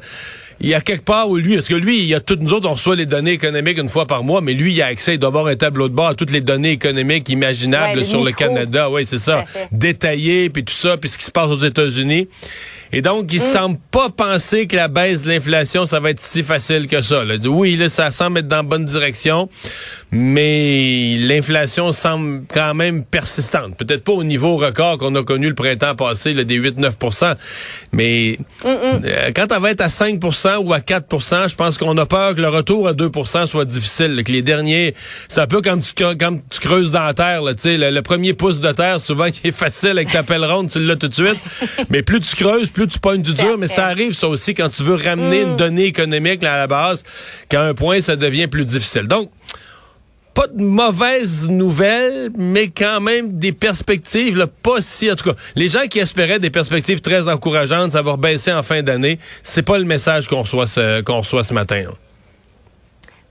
il 0.61 0.67
y 0.67 0.73
a 0.73 0.81
quelque 0.81 1.05
part 1.05 1.29
où 1.29 1.37
lui, 1.37 1.55
parce 1.55 1.67
que 1.67 1.73
lui, 1.73 1.99
il 1.99 2.05
y 2.05 2.13
a 2.13 2.19
toutes 2.19 2.41
nous 2.41 2.53
autres, 2.53 2.69
on 2.69 2.73
reçoit 2.73 2.95
les 2.95 3.05
données 3.05 3.31
économiques 3.31 3.77
une 3.77 3.89
fois 3.89 4.05
par 4.05 4.23
mois, 4.23 4.41
mais 4.41 4.53
lui, 4.53 4.73
il 4.73 4.81
a 4.81 4.87
accès, 4.87 5.15
il 5.15 5.17
doit 5.17 5.29
avoir 5.29 5.47
un 5.47 5.55
tableau 5.55 5.87
de 5.87 5.93
bord 5.93 6.09
à 6.09 6.15
toutes 6.15 6.31
les 6.31 6.41
données 6.41 6.71
économiques 6.71 7.29
imaginables 7.29 8.03
sur 8.03 8.23
le 8.23 8.31
Canada. 8.31 8.89
Oui, 8.89 9.05
c'est 9.05 9.19
ça. 9.19 9.45
Détaillé, 9.71 10.49
puis 10.49 10.63
tout 10.65 10.73
ça, 10.73 10.97
puis 10.97 11.09
ce 11.09 11.17
qui 11.17 11.23
se 11.23 11.31
passe 11.31 11.49
aux 11.49 11.59
États-Unis. 11.59 12.27
Et 12.91 13.01
donc, 13.01 13.31
il 13.31 13.39
mm. 13.39 13.43
semble 13.43 13.77
pas 13.91 14.09
penser 14.09 14.67
que 14.67 14.75
la 14.75 14.87
baisse 14.87 15.23
de 15.23 15.29
l'inflation, 15.29 15.85
ça 15.85 15.99
va 15.99 16.11
être 16.11 16.19
si 16.19 16.43
facile 16.43 16.87
que 16.87 17.01
ça. 17.01 17.23
Là. 17.23 17.35
Oui, 17.45 17.75
là, 17.75 17.89
ça 17.89 18.11
semble 18.11 18.39
être 18.39 18.47
dans 18.47 18.57
la 18.57 18.63
bonne 18.63 18.85
direction, 18.85 19.49
mais 20.11 21.17
l'inflation 21.19 21.91
semble 21.91 22.43
quand 22.51 22.73
même 22.73 23.05
persistante. 23.05 23.77
Peut-être 23.77 24.03
pas 24.03 24.13
au 24.13 24.23
niveau 24.23 24.57
record 24.57 24.97
qu'on 24.97 25.13
a 25.15 25.23
connu 25.23 25.47
le 25.47 25.55
printemps 25.55 25.95
passé, 25.95 26.33
là, 26.33 26.43
des 26.43 26.59
8-9 26.59 27.35
mais 27.91 28.39
euh, 28.65 29.31
quand 29.35 29.51
elle 29.51 29.61
va 29.61 29.71
être 29.71 29.81
à 29.81 29.87
5% 29.87 30.57
ou 30.57 30.73
à 30.73 30.79
4% 30.79 31.49
je 31.49 31.55
pense 31.55 31.77
qu'on 31.77 31.97
a 31.97 32.05
peur 32.05 32.35
que 32.35 32.41
le 32.41 32.49
retour 32.49 32.87
à 32.87 32.93
2% 32.93 33.47
soit 33.47 33.65
difficile. 33.65 34.23
que 34.23 34.31
les 34.31 34.41
derniers, 34.41 34.95
c'est 35.27 35.41
un 35.41 35.47
peu 35.47 35.61
comme 35.61 35.81
tu, 35.81 35.93
comme 36.17 36.41
tu 36.49 36.59
creuses 36.59 36.91
dans 36.91 37.03
la 37.03 37.13
terre. 37.13 37.41
Là, 37.43 37.53
le, 37.63 37.89
le 37.91 38.01
premier 38.01 38.33
pouce 38.33 38.59
de 38.59 38.71
terre, 38.71 39.01
souvent, 39.01 39.29
qui 39.31 39.47
est 39.47 39.51
facile 39.51 39.91
avec 39.91 40.11
ta 40.11 40.23
pelle 40.23 40.45
ronde, 40.45 40.69
tu 40.69 40.79
l'as 40.79 40.95
tout 40.95 41.07
de 41.07 41.13
suite. 41.13 41.37
mais 41.89 42.01
plus 42.01 42.19
tu 42.19 42.35
creuses, 42.35 42.69
plus 42.69 42.78
tu 42.85 42.99
pognes 42.99 43.21
du 43.21 43.33
dur. 43.33 43.57
Mais 43.57 43.67
ça 43.67 43.87
arrive, 43.87 44.13
ça 44.13 44.27
aussi, 44.27 44.53
quand 44.53 44.69
tu 44.69 44.83
veux 44.83 44.95
ramener 44.95 45.41
une 45.41 45.53
mm. 45.53 45.57
donnée 45.57 45.85
économique 45.85 46.41
là, 46.41 46.55
à 46.55 46.57
la 46.57 46.67
base, 46.67 47.03
qu'à 47.47 47.63
un 47.63 47.73
point, 47.73 48.01
ça 48.01 48.15
devient 48.15 48.47
plus 48.47 48.65
difficile. 48.65 49.07
Donc, 49.07 49.31
pas 50.33 50.47
de 50.47 50.61
mauvaises 50.61 51.49
nouvelles, 51.49 52.29
mais 52.37 52.69
quand 52.69 53.01
même 53.01 53.37
des 53.37 53.51
perspectives, 53.51 54.37
là, 54.37 54.47
pas 54.47 54.79
si, 54.79 55.11
en 55.11 55.15
tout 55.15 55.31
cas, 55.31 55.35
les 55.55 55.67
gens 55.67 55.87
qui 55.89 55.99
espéraient 55.99 56.39
des 56.39 56.49
perspectives 56.49 57.01
très 57.01 57.27
encourageantes, 57.27 57.91
ça 57.91 58.01
va 58.01 58.15
baisser 58.15 58.53
en 58.53 58.63
fin 58.63 58.81
d'année, 58.81 59.19
c'est 59.43 59.63
pas 59.63 59.77
le 59.77 59.85
message 59.85 60.27
qu'on 60.27 60.41
reçoit 60.41 60.67
ce, 60.67 61.01
qu'on 61.01 61.19
reçoit 61.19 61.43
ce 61.43 61.53
matin. 61.53 61.83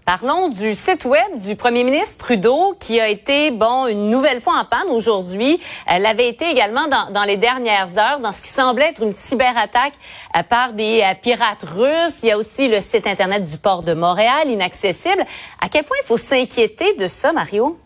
Parlons 0.08 0.48
du 0.48 0.74
site 0.74 1.04
web 1.04 1.38
du 1.46 1.54
premier 1.54 1.84
ministre 1.84 2.16
Trudeau 2.16 2.74
qui 2.80 2.98
a 2.98 3.10
été, 3.10 3.50
bon, 3.50 3.88
une 3.88 4.08
nouvelle 4.08 4.40
fois 4.40 4.54
en 4.58 4.64
panne 4.64 4.88
aujourd'hui. 4.88 5.60
Elle 5.86 6.06
avait 6.06 6.30
été 6.30 6.48
également 6.48 6.88
dans, 6.88 7.24
les 7.24 7.36
dernières 7.36 7.98
heures 7.98 8.18
dans 8.18 8.32
ce 8.32 8.40
qui 8.40 8.48
semblait 8.48 8.86
être 8.86 9.02
une 9.02 9.12
cyberattaque 9.12 9.92
euh, 10.34 10.42
par 10.44 10.72
des 10.72 11.02
euh, 11.02 11.12
pirates 11.20 11.62
russes. 11.62 12.20
Il 12.22 12.30
y 12.30 12.32
a 12.32 12.38
aussi 12.38 12.68
le 12.68 12.80
site 12.80 13.06
Internet 13.06 13.44
du 13.44 13.58
port 13.58 13.82
de 13.82 13.92
Montréal, 13.92 14.48
inaccessible. 14.48 15.26
À 15.60 15.68
quel 15.68 15.84
point 15.84 15.98
il 16.02 16.06
faut 16.06 16.16
s'inquiéter 16.16 16.94
de 16.98 17.06
ça, 17.06 17.34
Mario? 17.34 17.78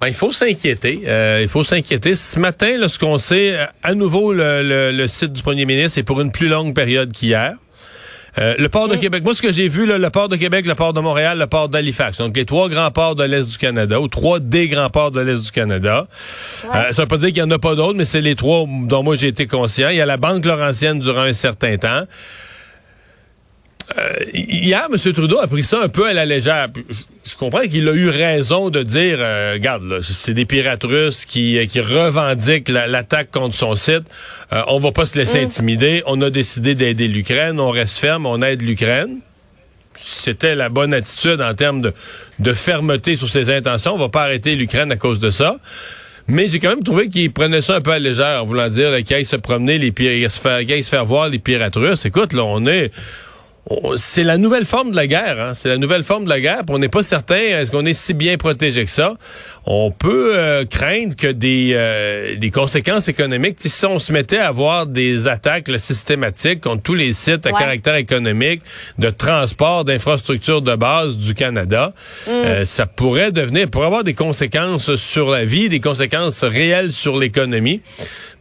Ben, 0.00 0.06
il 0.06 0.14
faut 0.14 0.30
s'inquiéter. 0.30 1.02
Euh, 1.04 1.40
il 1.42 1.48
faut 1.48 1.64
s'inquiéter. 1.64 2.14
Ce 2.14 2.38
matin, 2.38 2.78
ce 2.86 2.96
qu'on 2.96 3.18
sait, 3.18 3.58
à 3.82 3.94
nouveau, 3.94 4.32
le, 4.32 4.62
le, 4.62 4.92
le, 4.92 5.08
site 5.08 5.32
du 5.32 5.42
premier 5.42 5.64
ministre 5.64 5.98
est 5.98 6.04
pour 6.04 6.20
une 6.20 6.30
plus 6.30 6.46
longue 6.46 6.76
période 6.76 7.10
qu'hier. 7.10 7.56
Euh, 8.38 8.54
le 8.58 8.68
port 8.68 8.88
de 8.88 8.96
Québec, 8.96 9.22
moi 9.24 9.34
ce 9.34 9.42
que 9.42 9.52
j'ai 9.52 9.68
vu, 9.68 9.86
le 9.86 10.10
port 10.10 10.28
de 10.28 10.36
Québec, 10.36 10.66
le 10.66 10.74
port 10.74 10.92
de 10.92 11.00
Montréal, 11.00 11.38
le 11.38 11.46
port 11.46 11.68
d'Halifax, 11.68 12.18
donc 12.18 12.36
les 12.36 12.44
trois 12.44 12.68
grands 12.68 12.90
ports 12.90 13.14
de 13.14 13.24
l'Est 13.24 13.48
du 13.48 13.58
Canada, 13.58 14.00
ou 14.00 14.08
trois 14.08 14.40
des 14.40 14.68
grands 14.68 14.90
ports 14.90 15.10
de 15.10 15.20
l'Est 15.20 15.40
du 15.40 15.50
Canada. 15.50 16.06
Euh, 16.74 16.92
ça 16.92 17.02
veut 17.02 17.08
pas 17.08 17.18
dire 17.18 17.28
qu'il 17.28 17.38
y 17.38 17.42
en 17.42 17.50
a 17.50 17.58
pas 17.58 17.74
d'autres, 17.74 17.96
mais 17.96 18.04
c'est 18.04 18.20
les 18.20 18.34
trois 18.34 18.66
dont 18.66 19.02
moi 19.02 19.14
j'ai 19.16 19.28
été 19.28 19.46
conscient. 19.46 19.88
Il 19.88 19.96
y 19.96 20.00
a 20.00 20.06
la 20.06 20.16
Banque 20.16 20.44
Laurentienne 20.44 20.98
durant 20.98 21.22
un 21.22 21.32
certain 21.32 21.76
temps. 21.76 22.04
Euh, 23.96 24.12
hier, 24.32 24.88
M. 24.90 25.12
Trudeau 25.12 25.38
a 25.38 25.46
pris 25.46 25.62
ça 25.62 25.80
un 25.82 25.88
peu 25.88 26.08
à 26.08 26.12
la 26.12 26.24
légère. 26.24 26.68
Je, 27.24 27.36
comprends 27.36 27.60
qu'il 27.60 27.88
a 27.88 27.92
eu 27.92 28.08
raison 28.08 28.70
de 28.70 28.82
dire, 28.82 29.18
euh, 29.20 29.52
regarde, 29.52 30.00
c'est 30.02 30.34
des 30.34 30.44
pirates 30.44 30.82
russes 30.82 31.24
qui, 31.24 31.64
qui 31.68 31.80
revendiquent 31.80 32.68
l'attaque 32.68 33.30
contre 33.30 33.54
son 33.54 33.74
site. 33.76 34.02
Euh, 34.52 34.62
on 34.66 34.78
va 34.78 34.90
pas 34.90 35.06
se 35.06 35.16
laisser 35.16 35.40
mm. 35.40 35.44
intimider. 35.44 36.02
On 36.06 36.20
a 36.22 36.30
décidé 36.30 36.74
d'aider 36.74 37.06
l'Ukraine. 37.06 37.60
On 37.60 37.70
reste 37.70 37.98
ferme. 37.98 38.26
On 38.26 38.42
aide 38.42 38.62
l'Ukraine. 38.62 39.18
C'était 39.96 40.56
la 40.56 40.70
bonne 40.70 40.92
attitude 40.92 41.40
en 41.40 41.54
termes 41.54 41.80
de, 41.80 41.92
de 42.40 42.52
fermeté 42.52 43.14
sur 43.16 43.28
ses 43.28 43.48
intentions. 43.48 43.94
On 43.94 43.98
va 43.98 44.08
pas 44.08 44.22
arrêter 44.22 44.56
l'Ukraine 44.56 44.90
à 44.90 44.96
cause 44.96 45.20
de 45.20 45.30
ça. 45.30 45.56
Mais 46.26 46.48
j'ai 46.48 46.58
quand 46.58 46.70
même 46.70 46.82
trouvé 46.82 47.08
qu'il 47.08 47.32
prenait 47.32 47.60
ça 47.60 47.76
un 47.76 47.80
peu 47.80 47.92
à 47.92 47.98
légère, 47.98 48.42
en 48.42 48.46
voulant 48.46 48.68
dire 48.68 48.96
qu'il 49.04 49.14
aille 49.14 49.26
se 49.26 49.36
promener 49.36 49.78
les 49.78 49.92
pires, 49.92 50.30
se 50.30 50.40
faire, 50.40 50.58
se 50.60 50.88
faire 50.88 51.04
voir 51.04 51.28
les 51.28 51.38
pirates 51.38 51.76
russes. 51.76 52.06
Écoute, 52.06 52.32
là, 52.32 52.42
on 52.44 52.66
est 52.66 52.90
c'est 53.96 54.24
la 54.24 54.36
nouvelle 54.36 54.64
forme 54.64 54.90
de 54.90 54.96
la 54.96 55.06
guerre. 55.06 55.40
Hein? 55.40 55.52
C'est 55.54 55.68
la 55.68 55.78
nouvelle 55.78 56.04
forme 56.04 56.24
de 56.24 56.28
la 56.28 56.40
guerre. 56.40 56.62
on 56.68 56.78
n'est 56.78 56.88
pas 56.88 57.02
certain 57.02 57.36
est-ce 57.36 57.70
qu'on 57.70 57.86
est 57.86 57.94
si 57.94 58.12
bien 58.12 58.36
protégé 58.36 58.84
que 58.84 58.90
ça? 58.90 59.14
On 59.64 59.90
peut 59.90 60.36
euh, 60.36 60.64
craindre 60.66 61.16
que 61.16 61.28
des, 61.28 61.70
euh, 61.72 62.36
des 62.36 62.50
conséquences 62.50 63.08
économiques, 63.08 63.56
si 63.58 63.86
on 63.86 63.98
se 63.98 64.12
mettait 64.12 64.38
à 64.38 64.48
avoir 64.48 64.86
des 64.86 65.28
attaques 65.28 65.70
systématiques 65.78 66.60
contre 66.60 66.82
tous 66.82 66.94
les 66.94 67.12
sites 67.12 67.46
à 67.46 67.52
caractère 67.52 67.96
économique, 67.96 68.60
de 68.98 69.08
transport, 69.08 69.84
d'infrastructures 69.84 70.60
de 70.60 70.74
base 70.74 71.16
du 71.16 71.34
Canada, 71.34 71.94
mm. 72.26 72.30
euh, 72.30 72.64
ça 72.64 72.86
pourrait 72.86 73.32
devenir, 73.32 73.70
pourrait 73.70 73.86
avoir 73.86 74.04
des 74.04 74.14
conséquences 74.14 74.94
sur 74.96 75.30
la 75.30 75.44
vie, 75.44 75.70
des 75.70 75.80
conséquences 75.80 76.44
réelles 76.44 76.92
sur 76.92 77.18
l'économie. 77.18 77.80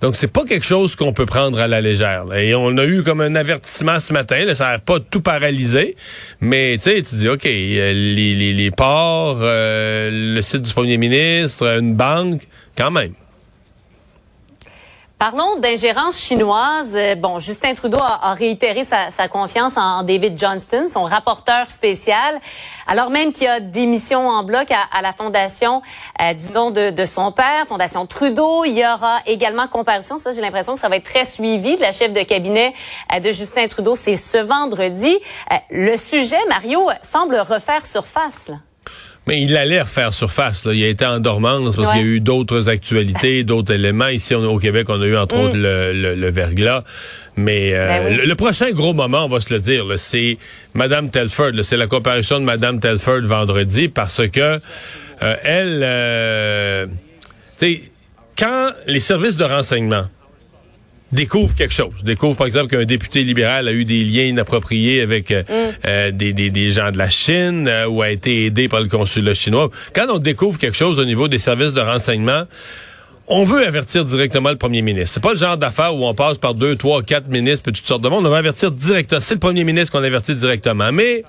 Donc, 0.03 0.17
c'est 0.17 0.27
pas 0.27 0.43
quelque 0.43 0.65
chose 0.65 0.97
qu'on 0.97 1.13
peut 1.13 1.25
prendre 1.25 1.57
à 1.61 1.69
la 1.69 1.79
légère. 1.79 2.25
Et 2.35 2.53
on 2.53 2.77
a 2.77 2.83
eu 2.83 3.03
comme 3.03 3.21
un 3.21 3.35
avertissement 3.35 4.01
ce 4.01 4.11
matin. 4.11 4.43
Là, 4.43 4.53
ça 4.53 4.71
n'a 4.71 4.79
pas 4.79 4.99
tout 5.13 5.21
paralysé. 5.21 5.95
Mais, 6.41 6.77
tu 6.77 6.89
sais, 6.89 7.01
tu 7.03 7.15
dis, 7.15 7.29
OK, 7.29 7.43
les, 7.43 7.93
les, 7.93 8.53
les 8.53 8.71
ports, 8.71 9.37
euh, 9.41 10.09
le 10.35 10.41
site 10.41 10.63
du 10.63 10.73
premier 10.73 10.97
ministre, 10.97 11.65
une 11.79 11.95
banque, 11.95 12.41
quand 12.75 12.89
même. 12.89 13.13
Parlons 15.25 15.55
d'ingérence 15.55 16.19
chinoise. 16.19 16.97
Euh, 16.97 17.15
bon, 17.15 17.39
Justin 17.39 17.75
Trudeau 17.75 17.97
a, 17.97 18.33
réitéré 18.33 18.83
sa, 18.83 19.07
confiance 19.29 19.77
en, 19.77 20.03
David 20.03 20.37
Johnston, 20.37 20.87
son 20.89 21.03
rapporteur 21.03 21.71
spécial, 21.71 22.41
alors 22.87 23.09
même 23.09 23.31
qu'il 23.31 23.45
y 23.45 23.47
a 23.47 23.61
des 23.61 23.85
missions 23.85 24.27
en 24.27 24.43
bloc 24.43 24.67
à, 24.69 25.01
la 25.01 25.13
fondation 25.13 25.81
euh, 26.21 26.33
du 26.33 26.51
nom 26.51 26.71
de, 26.71 27.05
son 27.05 27.31
père, 27.31 27.65
Fondation 27.69 28.05
Trudeau. 28.05 28.65
Il 28.65 28.77
y 28.77 28.83
aura 28.83 29.19
également 29.25 29.69
comparution. 29.69 30.17
Ça, 30.17 30.33
j'ai 30.33 30.41
l'impression 30.41 30.73
que 30.73 30.81
ça 30.81 30.89
va 30.89 30.97
être 30.97 31.05
très 31.05 31.23
suivi 31.23 31.77
de 31.77 31.81
la 31.81 31.93
chef 31.93 32.11
de 32.11 32.23
cabinet 32.23 32.73
euh, 33.13 33.21
de 33.21 33.31
Justin 33.31 33.69
Trudeau. 33.69 33.95
C'est 33.95 34.17
ce 34.17 34.39
vendredi. 34.39 35.17
le 35.69 35.95
sujet, 35.95 36.43
Mario, 36.49 36.89
semble 37.01 37.37
refaire 37.37 37.85
surface. 37.85 38.49
Là. 38.49 38.57
Mais 39.25 39.41
il 39.41 39.55
allait 39.55 39.81
refaire 39.81 40.13
surface. 40.13 40.65
Là. 40.65 40.73
Il 40.73 40.83
a 40.83 40.87
été 40.87 41.05
en 41.05 41.19
dormance 41.19 41.75
parce 41.75 41.91
qu'il 41.91 42.01
y 42.01 42.03
a 42.03 42.07
eu 42.07 42.19
d'autres 42.19 42.67
actualités, 42.67 43.43
d'autres 43.45 43.73
éléments. 43.73 44.09
Ici, 44.09 44.35
on, 44.35 44.43
au 44.43 44.59
Québec, 44.59 44.87
on 44.89 45.01
a 45.01 45.05
eu 45.05 45.15
entre 45.15 45.35
mm. 45.37 45.39
autres 45.39 45.57
le, 45.57 45.93
le, 45.93 46.15
le, 46.15 46.31
verglas. 46.31 46.83
Mais 47.35 47.73
euh, 47.75 47.87
ben 47.87 48.27
le, 48.27 48.35
prochain 48.35 48.71
gros 48.71 48.93
moment, 48.93 49.25
on 49.25 49.29
va 49.29 49.39
se 49.39 49.53
le 49.53 49.59
dire, 49.59 49.85
c'est 49.97 50.37
Madame 50.73 51.09
Telford. 51.09 51.51
C'est 51.63 51.77
la 51.77 51.87
comparution 51.87 52.39
de 52.39 52.45
Madame 52.45 52.79
Telford 52.79 53.21
vendredi 53.21 53.87
parce 53.87 54.27
que 54.27 54.59
euh, 55.21 55.35
elle, 55.43 55.81
euh, 55.83 56.87
tu 57.57 57.65
sais, 57.65 57.81
quand 58.37 58.69
les 58.87 58.99
services 58.99 59.37
de 59.37 59.45
renseignement 59.45 60.07
découvre 61.13 61.55
quelque 61.55 61.73
chose. 61.73 61.93
Découvre, 62.03 62.35
par 62.35 62.47
exemple, 62.47 62.67
qu'un 62.67 62.85
député 62.85 63.23
libéral 63.23 63.67
a 63.67 63.71
eu 63.71 63.85
des 63.85 64.03
liens 64.03 64.23
inappropriés 64.23 65.01
avec 65.01 65.31
euh, 65.31 65.43
mm. 65.43 65.53
euh, 65.87 66.11
des, 66.11 66.33
des, 66.33 66.49
des, 66.49 66.71
gens 66.71 66.91
de 66.91 66.97
la 66.97 67.09
Chine 67.09 67.67
euh, 67.67 67.87
ou 67.87 68.01
a 68.01 68.09
été 68.09 68.45
aidé 68.45 68.67
par 68.67 68.81
le 68.81 68.87
consulat 68.87 69.33
chinois. 69.33 69.69
Quand 69.93 70.07
on 70.09 70.17
découvre 70.17 70.57
quelque 70.57 70.77
chose 70.77 70.99
au 70.99 71.05
niveau 71.05 71.27
des 71.27 71.39
services 71.39 71.73
de 71.73 71.81
renseignement, 71.81 72.43
on 73.27 73.45
veut 73.45 73.65
avertir 73.65 74.03
directement 74.03 74.49
le 74.49 74.57
premier 74.57 74.81
ministre. 74.81 75.13
C'est 75.13 75.23
pas 75.23 75.31
le 75.31 75.37
genre 75.37 75.57
d'affaire 75.57 75.95
où 75.95 76.05
on 76.05 76.13
passe 76.13 76.37
par 76.37 76.53
deux, 76.55 76.75
trois, 76.75 77.03
quatre 77.03 77.27
ministres 77.29 77.69
et 77.69 77.71
toutes 77.71 77.87
sortes 77.87 78.01
de 78.01 78.09
monde. 78.09 78.25
On 78.25 78.29
va 78.29 78.37
avertir 78.37 78.71
directement. 78.71 79.21
C'est 79.21 79.35
le 79.35 79.39
premier 79.39 79.63
ministre 79.63 79.91
qu'on 79.91 80.03
avertit 80.03 80.35
directement. 80.35 80.91
Mais 80.91 81.23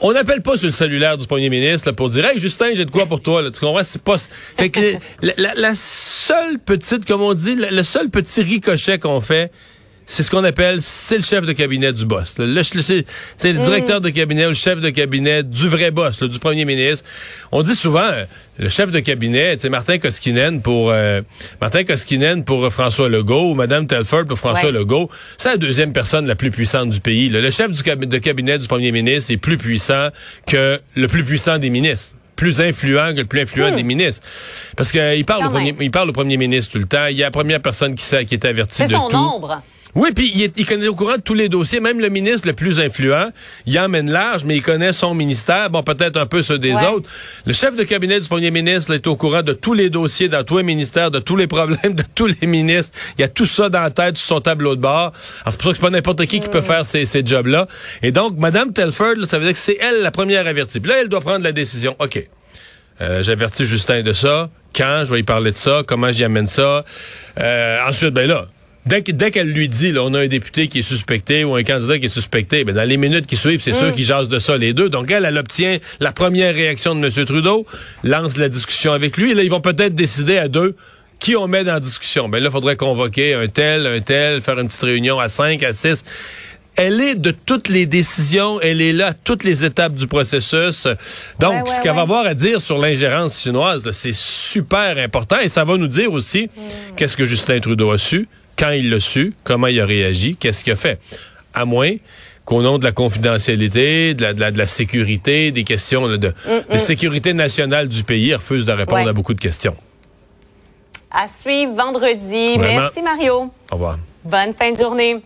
on 0.00 0.12
n'appelle 0.12 0.42
pas 0.42 0.56
sur 0.56 0.66
le 0.66 0.72
cellulaire 0.72 1.18
du 1.18 1.26
premier 1.26 1.50
ministre 1.50 1.92
pour 1.92 2.08
dire 2.08 2.24
Hey 2.26 2.38
Justin, 2.38 2.70
j'ai 2.74 2.84
de 2.84 2.90
quoi 2.90 3.06
pour 3.06 3.20
toi. 3.20 3.42
Là. 3.42 3.50
Tu 3.50 3.60
comprends? 3.60 3.82
C'est 3.84 4.02
pas. 4.02 4.16
Fait 4.18 4.70
que 4.70 4.80
la, 5.36 5.74
seule 5.74 6.58
petite, 6.58 7.04
comme 7.04 7.22
on 7.22 7.34
dit, 7.34 7.56
le 7.56 7.82
seul 7.82 8.10
petit 8.10 8.42
ricochet 8.42 8.98
qu'on 8.98 9.20
fait, 9.20 9.50
c'est 10.12 10.22
ce 10.22 10.30
qu'on 10.30 10.44
appelle, 10.44 10.82
c'est 10.82 11.16
le 11.16 11.22
chef 11.22 11.46
de 11.46 11.52
cabinet 11.52 11.90
du 11.90 12.04
boss. 12.04 12.34
Le, 12.36 12.62
c'est 12.62 13.04
le 13.44 13.58
mm. 13.58 13.62
directeur 13.62 14.00
de 14.02 14.10
cabinet 14.10 14.44
ou 14.44 14.48
le 14.48 14.54
chef 14.54 14.78
de 14.78 14.90
cabinet 14.90 15.42
du 15.42 15.68
vrai 15.68 15.90
boss, 15.90 16.22
du 16.22 16.38
premier 16.38 16.66
ministre. 16.66 17.08
On 17.50 17.62
dit 17.62 17.74
souvent, 17.74 18.10
euh, 18.10 18.26
le 18.58 18.68
chef 18.68 18.90
de 18.90 19.00
cabinet, 19.00 19.56
c'est 19.58 19.70
Martin 19.70 19.96
Koskinen 19.96 20.60
pour 20.60 20.90
euh, 20.90 21.22
Martin 21.62 21.84
Koskinen 21.84 22.44
pour 22.44 22.70
François 22.70 23.08
Legault 23.08 23.52
ou 23.52 23.54
Madame 23.54 23.86
Telford 23.86 24.26
pour 24.26 24.38
François 24.38 24.70
Legault. 24.70 25.08
C'est 25.38 25.48
la 25.48 25.56
deuxième 25.56 25.94
personne 25.94 26.26
la 26.26 26.36
plus 26.36 26.50
puissante 26.50 26.90
du 26.90 27.00
pays. 27.00 27.30
Le 27.30 27.50
chef 27.50 27.70
du 27.70 27.82
de 27.82 28.18
cabinet 28.18 28.58
du 28.58 28.68
premier 28.68 28.92
ministre 28.92 29.32
est 29.32 29.38
plus 29.38 29.56
puissant 29.56 30.08
que 30.46 30.78
le 30.94 31.08
plus 31.08 31.24
puissant 31.24 31.56
des 31.56 31.70
ministres 31.70 32.16
plus 32.36 32.60
influent 32.60 33.14
que 33.14 33.20
le 33.20 33.26
plus 33.26 33.40
influent 33.40 33.70
hmm. 33.70 33.76
des 33.76 33.82
ministres. 33.82 34.26
Parce 34.76 34.90
qu'il 34.90 35.24
parle, 35.24 35.46
au 35.46 35.50
premier, 35.50 35.76
il 35.80 35.90
parle 35.90 36.10
au 36.10 36.12
premier 36.12 36.36
ministre 36.36 36.72
tout 36.72 36.78
le 36.78 36.86
temps. 36.86 37.06
Il 37.06 37.16
y 37.16 37.22
a 37.22 37.26
la 37.26 37.30
première 37.30 37.60
personne 37.60 37.94
qui, 37.94 38.04
sait, 38.04 38.24
qui 38.24 38.34
est 38.34 38.44
avertie 38.44 38.84
de 38.84 38.92
son 38.92 39.08
tout. 39.08 39.16
Nombre. 39.16 39.62
Oui, 39.94 40.10
puis 40.14 40.32
il, 40.34 40.50
il, 40.56 40.64
connaît 40.64 40.88
au 40.88 40.94
courant 40.94 41.16
de 41.16 41.22
tous 41.22 41.34
les 41.34 41.50
dossiers, 41.50 41.78
même 41.78 42.00
le 42.00 42.08
ministre 42.08 42.46
le 42.46 42.54
plus 42.54 42.80
influent, 42.80 43.30
il 43.66 43.78
emmène 43.78 44.10
large, 44.10 44.44
mais 44.44 44.56
il 44.56 44.62
connaît 44.62 44.94
son 44.94 45.14
ministère, 45.14 45.68
bon, 45.68 45.82
peut-être 45.82 46.16
un 46.16 46.24
peu 46.24 46.40
ceux 46.40 46.56
des 46.56 46.72
autres. 46.72 47.10
Le 47.44 47.52
chef 47.52 47.76
de 47.76 47.82
cabinet 47.82 48.18
du 48.18 48.26
premier 48.26 48.50
ministre 48.50 48.94
est 48.94 49.06
au 49.06 49.16
courant 49.16 49.42
de 49.42 49.52
tous 49.52 49.74
les 49.74 49.90
dossiers 49.90 50.28
dans 50.28 50.44
tous 50.44 50.56
les 50.56 50.62
ministères, 50.62 51.10
de 51.10 51.18
tous 51.18 51.36
les 51.36 51.46
problèmes 51.46 51.94
de 51.94 52.04
tous 52.14 52.26
les 52.26 52.46
ministres. 52.46 52.96
Il 53.18 53.20
y 53.20 53.24
a 53.24 53.28
tout 53.28 53.44
ça 53.44 53.68
dans 53.68 53.82
la 53.82 53.90
tête 53.90 54.16
sur 54.16 54.28
son 54.28 54.40
tableau 54.40 54.76
de 54.76 54.80
bord. 54.80 55.12
c'est 55.16 55.56
pour 55.56 55.64
ça 55.64 55.68
que 55.70 55.74
c'est 55.76 55.80
pas 55.82 55.90
n'importe 55.90 56.24
qui 56.24 56.40
qui 56.40 56.48
peut 56.48 56.60
mm. 56.60 56.64
faire 56.64 56.86
ces, 56.86 57.04
ces 57.04 57.24
jobs-là. 57.24 57.66
Et 58.02 58.12
donc, 58.12 58.38
Madame 58.38 58.72
Telford, 58.72 59.26
ça 59.26 59.38
veut 59.38 59.44
dire 59.44 59.52
que 59.52 59.58
c'est 59.58 59.76
elle 59.78 60.00
la 60.00 60.10
première 60.10 60.46
avertie. 60.46 60.80
Puis 60.80 60.90
là, 60.90 61.02
elle 61.02 61.08
doit 61.08 61.20
prendre 61.20 61.44
la 61.44 61.52
décision. 61.52 61.96
OK. 61.98 62.26
Euh, 63.00 63.22
J'avertis 63.22 63.66
Justin 63.66 64.02
de 64.02 64.12
ça. 64.12 64.48
Quand? 64.74 65.04
Je 65.04 65.12
vais 65.12 65.20
y 65.20 65.22
parler 65.22 65.50
de 65.50 65.56
ça? 65.56 65.82
Comment 65.86 66.10
j'y 66.12 66.24
amène 66.24 66.46
ça? 66.46 66.84
Euh, 67.38 67.78
ensuite, 67.86 68.14
ben 68.14 68.26
là, 68.26 68.46
Dès, 68.84 69.30
qu'elle 69.30 69.48
lui 69.48 69.68
dit, 69.68 69.92
là, 69.92 70.02
on 70.02 70.12
a 70.14 70.20
un 70.20 70.26
député 70.26 70.66
qui 70.66 70.80
est 70.80 70.82
suspecté 70.82 71.44
ou 71.44 71.54
un 71.54 71.62
candidat 71.62 72.00
qui 72.00 72.06
est 72.06 72.12
suspecté, 72.12 72.64
ben 72.64 72.74
dans 72.74 72.88
les 72.88 72.96
minutes 72.96 73.26
qui 73.26 73.36
suivent, 73.36 73.60
c'est 73.60 73.74
sûr 73.74 73.88
mm. 73.88 73.94
qu'ils 73.94 74.04
jasent 74.04 74.28
de 74.28 74.40
ça 74.40 74.56
les 74.56 74.72
deux. 74.72 74.90
Donc 74.90 75.10
elle, 75.10 75.24
elle 75.24 75.38
obtient 75.38 75.78
la 76.00 76.10
première 76.10 76.52
réaction 76.52 76.94
de 76.96 77.06
M. 77.06 77.24
Trudeau, 77.24 77.64
lance 78.02 78.36
la 78.38 78.48
discussion 78.48 78.92
avec 78.92 79.16
lui. 79.16 79.30
Et 79.30 79.34
là, 79.34 79.44
ils 79.44 79.50
vont 79.50 79.60
peut-être 79.60 79.94
décider 79.94 80.36
à 80.36 80.48
deux 80.48 80.74
qui 81.20 81.36
on 81.36 81.46
met 81.46 81.62
dans 81.62 81.74
la 81.74 81.80
discussion. 81.80 82.28
Ben 82.28 82.42
là, 82.42 82.48
il 82.48 82.52
faudrait 82.52 82.74
convoquer 82.74 83.34
un 83.34 83.46
tel, 83.46 83.86
un 83.86 84.00
tel, 84.00 84.40
faire 84.40 84.58
une 84.58 84.66
petite 84.66 84.82
réunion 84.82 85.20
à 85.20 85.28
cinq, 85.28 85.62
à 85.62 85.72
six. 85.72 86.02
Elle 86.74 87.00
est 87.00 87.14
de 87.14 87.30
toutes 87.30 87.68
les 87.68 87.86
décisions, 87.86 88.60
elle 88.60 88.80
est 88.80 88.92
là 88.92 89.08
à 89.08 89.12
toutes 89.12 89.44
les 89.44 89.64
étapes 89.64 89.94
du 89.94 90.08
processus. 90.08 90.88
Donc, 91.38 91.68
ce 91.68 91.80
qu'elle 91.80 91.94
va 91.94 92.00
avoir 92.00 92.26
à 92.26 92.34
dire 92.34 92.60
sur 92.60 92.78
l'ingérence 92.78 93.40
chinoise, 93.40 93.88
c'est 93.92 94.14
super 94.14 94.98
important 94.98 95.38
et 95.38 95.48
ça 95.48 95.64
va 95.64 95.76
nous 95.76 95.86
dire 95.86 96.10
aussi 96.12 96.44
mm. 96.44 96.96
qu'est-ce 96.96 97.16
que 97.16 97.26
Justin 97.26 97.60
Trudeau 97.60 97.92
a 97.92 97.98
su, 97.98 98.26
quand 98.56 98.70
il 98.70 98.90
l'a 98.90 99.00
su, 99.00 99.34
comment 99.44 99.66
il 99.66 99.80
a 99.80 99.86
réagi, 99.86 100.36
qu'est-ce 100.36 100.64
qu'il 100.64 100.72
a 100.72 100.76
fait. 100.76 101.00
À 101.54 101.64
moins 101.64 101.96
qu'au 102.44 102.62
nom 102.62 102.78
de 102.78 102.84
la 102.84 102.92
confidentialité, 102.92 104.14
de 104.14 104.58
la, 104.58 104.66
sécurité, 104.66 105.52
des 105.52 105.64
questions 105.64 106.08
de, 106.08 106.28
mm, 106.28 106.74
mm. 106.74 106.78
sécurité 106.78 107.34
nationale 107.34 107.88
du 107.88 108.04
pays, 108.04 108.28
il 108.28 108.34
refuse 108.34 108.64
de 108.64 108.72
répondre 108.72 109.08
à 109.08 109.12
beaucoup 109.12 109.34
de 109.34 109.40
questions. 109.40 109.76
À 111.10 111.28
suivre 111.28 111.74
vendredi. 111.74 112.56
Merci 112.58 113.02
Mario. 113.02 113.52
Au 113.70 113.74
revoir. 113.74 113.98
Bonne 114.24 114.54
fin 114.54 114.72
de 114.72 114.78
journée. 114.78 115.22